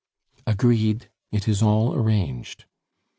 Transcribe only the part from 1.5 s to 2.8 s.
all arranged."